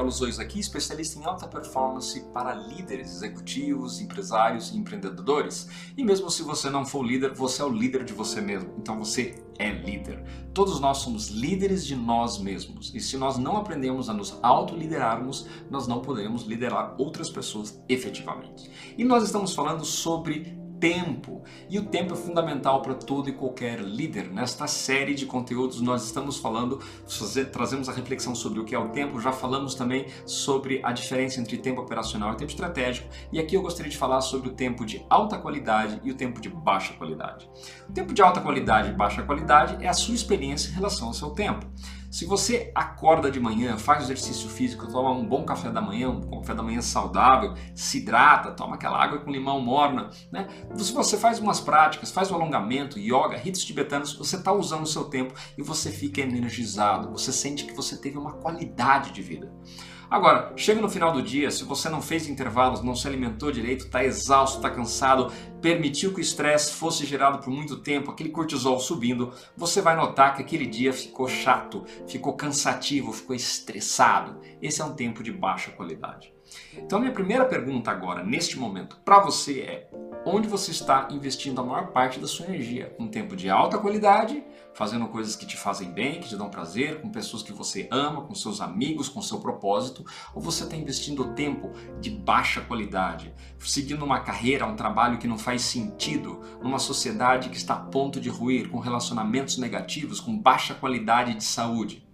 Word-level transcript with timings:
Carlos 0.00 0.22
Ois 0.22 0.40
aqui, 0.40 0.58
especialista 0.58 1.18
em 1.18 1.26
alta 1.26 1.46
performance 1.46 2.18
para 2.32 2.54
líderes, 2.54 3.16
executivos, 3.16 4.00
empresários 4.00 4.70
e 4.70 4.78
empreendedores. 4.78 5.68
E 5.94 6.02
mesmo 6.02 6.30
se 6.30 6.42
você 6.42 6.70
não 6.70 6.86
for 6.86 7.04
líder, 7.04 7.34
você 7.34 7.60
é 7.60 7.66
o 7.66 7.68
líder 7.68 8.04
de 8.04 8.14
você 8.14 8.40
mesmo. 8.40 8.72
Então 8.78 8.98
você 8.98 9.44
é 9.58 9.70
líder. 9.70 10.24
Todos 10.54 10.80
nós 10.80 10.98
somos 10.98 11.28
líderes 11.28 11.84
de 11.84 11.94
nós 11.94 12.38
mesmos. 12.38 12.94
E 12.94 13.00
se 13.00 13.18
nós 13.18 13.36
não 13.36 13.58
aprendemos 13.58 14.08
a 14.08 14.14
nos 14.14 14.38
autoliderarmos, 14.42 15.46
nós 15.68 15.86
não 15.86 16.00
poderemos 16.00 16.44
liderar 16.44 16.94
outras 16.96 17.28
pessoas 17.28 17.78
efetivamente. 17.86 18.70
E 18.96 19.04
nós 19.04 19.22
estamos 19.22 19.54
falando 19.54 19.84
sobre 19.84 20.58
tempo. 20.80 21.42
E 21.68 21.78
o 21.78 21.84
tempo 21.84 22.14
é 22.14 22.16
fundamental 22.16 22.80
para 22.80 22.94
todo 22.94 23.28
e 23.28 23.32
qualquer 23.32 23.80
líder. 23.80 24.32
Nesta 24.32 24.66
série 24.66 25.14
de 25.14 25.26
conteúdos 25.26 25.80
nós 25.80 26.04
estamos 26.04 26.38
falando, 26.38 26.80
trazemos 27.52 27.88
a 27.88 27.92
reflexão 27.92 28.34
sobre 28.34 28.58
o 28.58 28.64
que 28.64 28.74
é 28.74 28.78
o 28.78 28.88
tempo, 28.88 29.20
já 29.20 29.30
falamos 29.30 29.74
também 29.74 30.06
sobre 30.24 30.80
a 30.82 30.90
diferença 30.90 31.40
entre 31.40 31.58
tempo 31.58 31.82
operacional 31.82 32.32
e 32.32 32.36
tempo 32.36 32.50
estratégico. 32.50 33.08
E 33.30 33.38
aqui 33.38 33.54
eu 33.54 33.62
gostaria 33.62 33.90
de 33.90 33.98
falar 33.98 34.22
sobre 34.22 34.48
o 34.48 34.52
tempo 34.52 34.86
de 34.86 35.04
alta 35.10 35.38
qualidade 35.38 36.00
e 36.02 36.10
o 36.10 36.14
tempo 36.14 36.40
de 36.40 36.48
baixa 36.48 36.94
qualidade. 36.94 37.48
O 37.88 37.92
tempo 37.92 38.14
de 38.14 38.22
alta 38.22 38.40
qualidade 38.40 38.88
e 38.88 38.92
baixa 38.92 39.22
qualidade 39.22 39.84
é 39.84 39.88
a 39.88 39.92
sua 39.92 40.14
experiência 40.14 40.70
em 40.70 40.74
relação 40.74 41.08
ao 41.08 41.14
seu 41.14 41.30
tempo. 41.30 41.66
Se 42.10 42.24
você 42.24 42.72
acorda 42.74 43.30
de 43.30 43.38
manhã, 43.38 43.78
faz 43.78 44.02
exercício 44.02 44.48
físico, 44.48 44.90
toma 44.90 45.12
um 45.12 45.24
bom 45.24 45.44
café 45.44 45.70
da 45.70 45.80
manhã, 45.80 46.10
um 46.10 46.40
café 46.40 46.52
da 46.52 46.62
manhã 46.62 46.82
saudável, 46.82 47.54
se 47.72 47.98
hidrata, 47.98 48.50
toma 48.50 48.74
aquela 48.74 49.00
água 49.00 49.20
com 49.20 49.30
limão 49.30 49.60
morna, 49.60 50.10
né? 50.32 50.48
Se 50.74 50.92
você 50.92 51.16
faz 51.16 51.38
umas 51.38 51.60
práticas, 51.60 52.10
faz 52.10 52.28
o 52.28 52.34
um 52.34 52.36
alongamento, 52.36 52.98
yoga, 52.98 53.36
ritos 53.36 53.64
tibetanos, 53.64 54.12
você 54.12 54.34
está 54.34 54.52
usando 54.52 54.82
o 54.82 54.88
seu 54.88 55.04
tempo 55.04 55.32
e 55.56 55.62
você 55.62 55.88
fica 55.92 56.20
energizado, 56.20 57.12
você 57.12 57.32
sente 57.32 57.64
que 57.64 57.72
você 57.72 57.96
teve 57.96 58.18
uma 58.18 58.32
qualidade 58.32 59.12
de 59.12 59.22
vida. 59.22 59.48
Agora, 60.10 60.52
chega 60.56 60.80
no 60.80 60.90
final 60.90 61.12
do 61.12 61.22
dia, 61.22 61.52
se 61.52 61.62
você 61.62 61.88
não 61.88 62.02
fez 62.02 62.28
intervalos, 62.28 62.82
não 62.82 62.96
se 62.96 63.06
alimentou 63.06 63.52
direito, 63.52 63.84
está 63.84 64.02
exausto, 64.02 64.56
está 64.56 64.68
cansado, 64.68 65.32
permitiu 65.62 66.12
que 66.12 66.18
o 66.18 66.20
estresse 66.20 66.72
fosse 66.72 67.06
gerado 67.06 67.38
por 67.38 67.50
muito 67.50 67.76
tempo, 67.76 68.10
aquele 68.10 68.30
cortisol 68.30 68.80
subindo, 68.80 69.32
você 69.56 69.80
vai 69.80 69.94
notar 69.94 70.34
que 70.34 70.42
aquele 70.42 70.66
dia 70.66 70.92
ficou 70.92 71.28
chato, 71.28 71.84
ficou 72.08 72.32
cansativo, 72.32 73.12
ficou 73.12 73.36
estressado. 73.36 74.40
Esse 74.60 74.82
é 74.82 74.84
um 74.84 74.94
tempo 74.94 75.22
de 75.22 75.30
baixa 75.30 75.70
qualidade. 75.70 76.34
Então, 76.76 76.98
minha 76.98 77.12
primeira 77.12 77.44
pergunta 77.44 77.92
agora, 77.92 78.24
neste 78.24 78.58
momento, 78.58 78.96
para 79.04 79.20
você 79.20 79.60
é: 79.60 79.90
onde 80.24 80.48
você 80.48 80.72
está 80.72 81.06
investindo 81.12 81.60
a 81.60 81.64
maior 81.64 81.92
parte 81.92 82.18
da 82.18 82.26
sua 82.26 82.46
energia? 82.46 82.94
Um 82.98 83.06
tempo 83.06 83.36
de 83.36 83.48
alta 83.48 83.78
qualidade, 83.78 84.42
fazendo 84.74 85.08
coisas 85.08 85.36
que 85.36 85.46
te 85.46 85.56
fazem 85.56 85.90
bem, 85.90 86.20
que 86.20 86.28
te 86.28 86.36
dão 86.36 86.48
prazer, 86.48 87.00
com 87.00 87.10
pessoas 87.10 87.42
que 87.42 87.52
você 87.52 87.88
ama, 87.90 88.22
com 88.22 88.34
seus 88.34 88.60
amigos, 88.60 89.08
com 89.08 89.20
seu 89.20 89.40
propósito, 89.40 90.04
ou 90.34 90.40
você 90.40 90.64
está 90.64 90.76
investindo 90.76 91.34
tempo 91.34 91.72
de 92.00 92.10
baixa 92.10 92.60
qualidade, 92.60 93.34
seguindo 93.58 94.04
uma 94.04 94.20
carreira, 94.20 94.66
um 94.66 94.76
trabalho 94.76 95.18
que 95.18 95.28
não 95.28 95.38
faz 95.38 95.62
sentido, 95.62 96.40
numa 96.62 96.78
sociedade 96.78 97.48
que 97.48 97.56
está 97.56 97.74
a 97.74 97.80
ponto 97.80 98.20
de 98.20 98.28
ruir, 98.28 98.70
com 98.70 98.78
relacionamentos 98.78 99.58
negativos, 99.58 100.20
com 100.20 100.36
baixa 100.36 100.74
qualidade 100.74 101.34
de 101.34 101.44
saúde? 101.44 102.06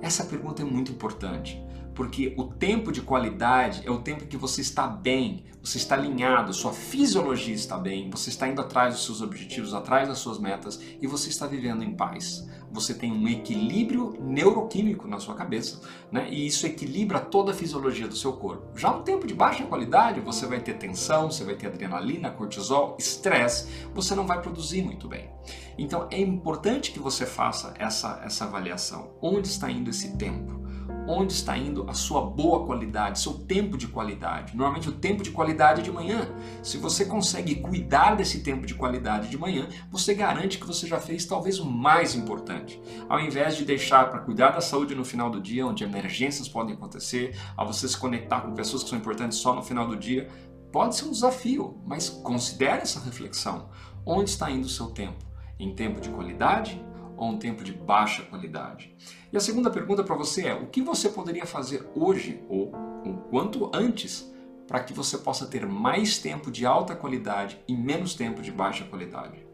Essa 0.00 0.24
pergunta 0.24 0.62
é 0.62 0.64
muito 0.64 0.90
importante 0.90 1.62
porque 1.94 2.34
o 2.36 2.44
tempo 2.44 2.90
de 2.90 3.02
qualidade 3.02 3.82
é 3.84 3.90
o 3.90 4.00
tempo 4.00 4.26
que 4.26 4.36
você 4.36 4.60
está 4.60 4.86
bem, 4.86 5.44
você 5.62 5.78
está 5.78 5.94
alinhado, 5.94 6.52
sua 6.52 6.72
fisiologia 6.72 7.54
está 7.54 7.78
bem, 7.78 8.10
você 8.10 8.30
está 8.30 8.48
indo 8.48 8.60
atrás 8.60 8.94
dos 8.94 9.04
seus 9.04 9.22
objetivos, 9.22 9.72
atrás 9.72 10.08
das 10.08 10.18
suas 10.18 10.38
metas 10.38 10.80
e 11.00 11.06
você 11.06 11.28
está 11.28 11.46
vivendo 11.46 11.84
em 11.84 11.94
paz. 11.94 12.48
Você 12.72 12.94
tem 12.94 13.12
um 13.12 13.28
equilíbrio 13.28 14.16
neuroquímico 14.18 15.06
na 15.06 15.20
sua 15.20 15.34
cabeça, 15.34 15.80
né? 16.10 16.28
E 16.30 16.46
isso 16.46 16.66
equilibra 16.66 17.20
toda 17.20 17.52
a 17.52 17.54
fisiologia 17.54 18.08
do 18.08 18.16
seu 18.16 18.32
corpo. 18.32 18.76
Já 18.76 18.90
no 18.90 19.02
tempo 19.02 19.26
de 19.26 19.34
baixa 19.34 19.64
qualidade, 19.64 20.20
você 20.20 20.46
vai 20.46 20.58
ter 20.58 20.78
tensão, 20.78 21.30
você 21.30 21.44
vai 21.44 21.54
ter 21.54 21.66
adrenalina, 21.66 22.30
cortisol, 22.30 22.96
estresse, 22.98 23.68
você 23.94 24.14
não 24.14 24.26
vai 24.26 24.40
produzir 24.40 24.82
muito 24.82 25.06
bem. 25.06 25.30
Então 25.76 26.08
é 26.10 26.20
importante 26.20 26.92
que 26.92 26.98
você 26.98 27.26
faça 27.26 27.74
essa, 27.78 28.20
essa 28.24 28.46
avaliação. 28.46 29.12
Onde 29.20 29.48
está 29.48 29.70
indo 29.70 29.90
esse 29.90 30.16
tempo? 30.16 30.61
Onde 31.06 31.32
está 31.32 31.56
indo 31.56 31.88
a 31.88 31.94
sua 31.94 32.22
boa 32.22 32.66
qualidade, 32.66 33.20
seu 33.20 33.34
tempo 33.34 33.76
de 33.76 33.88
qualidade. 33.88 34.56
Normalmente 34.56 34.88
o 34.88 34.92
tempo 34.92 35.22
de 35.22 35.30
qualidade 35.30 35.80
é 35.80 35.82
de 35.84 35.90
manhã. 35.90 36.28
Se 36.62 36.78
você 36.78 37.04
consegue 37.04 37.56
cuidar 37.56 38.14
desse 38.14 38.42
tempo 38.42 38.66
de 38.66 38.74
qualidade 38.74 39.28
de 39.28 39.38
manhã, 39.38 39.68
você 39.90 40.14
garante 40.14 40.58
que 40.58 40.66
você 40.66 40.86
já 40.86 41.00
fez 41.00 41.24
talvez 41.24 41.58
o 41.58 41.64
mais 41.64 42.14
importante. 42.14 42.80
Ao 43.08 43.20
invés 43.20 43.56
de 43.56 43.64
deixar 43.64 44.10
para 44.10 44.20
cuidar 44.20 44.50
da 44.50 44.60
saúde 44.60 44.94
no 44.94 45.04
final 45.04 45.30
do 45.30 45.40
dia, 45.40 45.66
onde 45.66 45.84
emergências 45.84 46.48
podem 46.48 46.74
acontecer, 46.74 47.36
a 47.56 47.64
você 47.64 47.88
se 47.88 47.96
conectar 47.96 48.40
com 48.40 48.54
pessoas 48.54 48.82
que 48.82 48.90
são 48.90 48.98
importantes 48.98 49.38
só 49.38 49.54
no 49.54 49.62
final 49.62 49.86
do 49.86 49.96
dia, 49.96 50.28
pode 50.70 50.96
ser 50.96 51.04
um 51.04 51.10
desafio, 51.10 51.80
mas 51.86 52.08
considere 52.08 52.82
essa 52.82 53.00
reflexão. 53.00 53.68
Onde 54.04 54.30
está 54.30 54.50
indo 54.50 54.66
o 54.66 54.70
seu 54.70 54.86
tempo? 54.86 55.24
Em 55.58 55.74
tempo 55.74 56.00
de 56.00 56.08
qualidade 56.08 56.82
um 57.30 57.38
tempo 57.38 57.62
de 57.62 57.72
baixa 57.72 58.22
qualidade? 58.22 58.94
E 59.32 59.36
a 59.36 59.40
segunda 59.40 59.70
pergunta 59.70 60.02
para 60.02 60.16
você 60.16 60.46
é: 60.46 60.54
o 60.54 60.66
que 60.66 60.82
você 60.82 61.08
poderia 61.08 61.46
fazer 61.46 61.86
hoje 61.94 62.42
ou 62.48 62.72
o 63.04 63.14
quanto 63.30 63.70
antes 63.74 64.30
para 64.66 64.82
que 64.82 64.92
você 64.92 65.18
possa 65.18 65.46
ter 65.46 65.66
mais 65.66 66.18
tempo 66.18 66.50
de 66.50 66.64
alta 66.64 66.94
qualidade 66.94 67.58
e 67.68 67.76
menos 67.76 68.14
tempo 68.14 68.40
de 68.40 68.50
baixa 68.50 68.84
qualidade? 68.84 69.46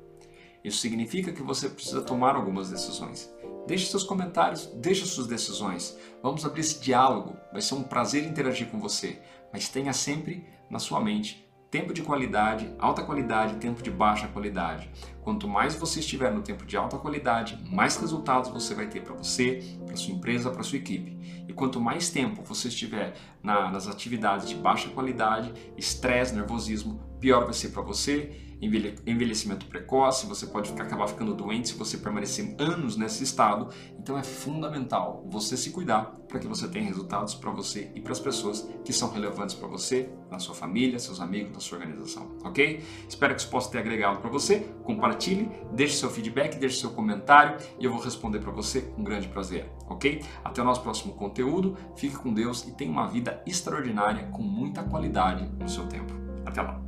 Isso 0.62 0.78
significa 0.78 1.32
que 1.32 1.42
você 1.42 1.68
precisa 1.68 2.02
tomar 2.02 2.36
algumas 2.36 2.70
decisões. 2.70 3.32
Deixe 3.66 3.86
seus 3.86 4.02
comentários, 4.02 4.66
deixe 4.76 5.04
suas 5.06 5.26
decisões. 5.26 5.96
Vamos 6.22 6.44
abrir 6.44 6.60
esse 6.60 6.80
diálogo. 6.80 7.36
Vai 7.52 7.60
ser 7.60 7.74
um 7.74 7.82
prazer 7.82 8.24
interagir 8.24 8.68
com 8.68 8.80
você, 8.80 9.20
mas 9.52 9.68
tenha 9.68 9.92
sempre 9.92 10.46
na 10.70 10.78
sua 10.78 11.00
mente 11.00 11.47
Tempo 11.70 11.92
de 11.92 12.00
qualidade, 12.00 12.74
alta 12.78 13.02
qualidade, 13.02 13.56
tempo 13.56 13.82
de 13.82 13.90
baixa 13.90 14.26
qualidade. 14.28 14.90
Quanto 15.20 15.46
mais 15.46 15.74
você 15.74 16.00
estiver 16.00 16.32
no 16.32 16.40
tempo 16.40 16.64
de 16.64 16.78
alta 16.78 16.96
qualidade, 16.96 17.62
mais 17.70 17.94
resultados 17.98 18.48
você 18.48 18.74
vai 18.74 18.86
ter 18.86 19.02
para 19.02 19.14
você, 19.14 19.76
para 19.84 19.94
sua 19.94 20.14
empresa, 20.14 20.50
para 20.50 20.62
sua 20.62 20.78
equipe. 20.78 21.44
E 21.46 21.52
quanto 21.52 21.78
mais 21.78 22.08
tempo 22.08 22.42
você 22.42 22.68
estiver 22.68 23.14
na, 23.42 23.70
nas 23.70 23.86
atividades 23.86 24.48
de 24.48 24.54
baixa 24.54 24.88
qualidade, 24.88 25.52
estresse, 25.76 26.34
nervosismo, 26.34 27.00
pior 27.20 27.44
vai 27.44 27.52
ser 27.52 27.68
para 27.68 27.82
você 27.82 28.47
envelhecimento 28.60 29.66
precoce, 29.66 30.26
você 30.26 30.46
pode 30.46 30.70
ficar, 30.70 30.84
acabar 30.84 31.08
ficando 31.08 31.34
doente 31.34 31.68
se 31.68 31.74
você 31.74 31.98
permanecer 31.98 32.54
anos 32.58 32.96
nesse 32.96 33.24
estado. 33.24 33.68
Então 33.98 34.18
é 34.18 34.22
fundamental 34.22 35.24
você 35.28 35.56
se 35.56 35.70
cuidar 35.70 36.12
para 36.28 36.38
que 36.38 36.46
você 36.46 36.68
tenha 36.68 36.86
resultados 36.86 37.34
para 37.34 37.50
você 37.50 37.90
e 37.94 38.00
para 38.00 38.12
as 38.12 38.20
pessoas 38.20 38.68
que 38.84 38.92
são 38.92 39.10
relevantes 39.10 39.54
para 39.54 39.66
você, 39.66 40.10
na 40.30 40.38
sua 40.38 40.54
família, 40.54 40.98
seus 40.98 41.20
amigos, 41.20 41.52
na 41.52 41.60
sua 41.60 41.78
organização, 41.78 42.36
ok? 42.44 42.84
Espero 43.08 43.34
que 43.34 43.40
isso 43.40 43.50
possa 43.50 43.70
ter 43.70 43.78
agregado 43.78 44.20
para 44.20 44.30
você. 44.30 44.60
Compartilhe, 44.84 45.50
deixe 45.72 45.96
seu 45.96 46.10
feedback, 46.10 46.58
deixe 46.58 46.80
seu 46.80 46.90
comentário 46.90 47.56
e 47.78 47.84
eu 47.84 47.90
vou 47.90 48.00
responder 48.00 48.40
para 48.40 48.50
você 48.50 48.82
com 48.82 49.02
grande 49.02 49.28
prazer, 49.28 49.70
ok? 49.88 50.22
Até 50.44 50.60
o 50.60 50.64
nosso 50.64 50.82
próximo 50.82 51.14
conteúdo. 51.14 51.76
Fique 51.96 52.16
com 52.16 52.32
Deus 52.32 52.66
e 52.66 52.72
tenha 52.72 52.90
uma 52.90 53.06
vida 53.06 53.42
extraordinária 53.46 54.26
com 54.26 54.42
muita 54.42 54.82
qualidade 54.82 55.48
no 55.58 55.68
seu 55.68 55.86
tempo. 55.86 56.12
Até 56.44 56.62
lá. 56.62 56.87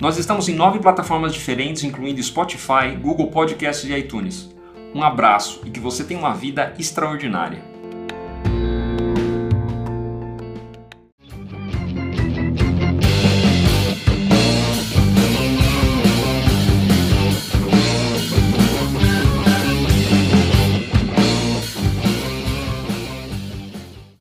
Nós 0.00 0.16
estamos 0.16 0.48
em 0.48 0.54
nove 0.54 0.78
plataformas 0.78 1.34
diferentes, 1.34 1.82
incluindo 1.82 2.22
Spotify, 2.22 2.94
Google 3.02 3.32
Podcasts 3.32 3.90
e 3.90 3.92
iTunes. 3.92 4.48
Um 4.94 5.02
abraço 5.02 5.60
e 5.64 5.70
que 5.70 5.80
você 5.80 6.04
tenha 6.04 6.20
uma 6.20 6.32
vida 6.32 6.72
extraordinária. 6.78 7.64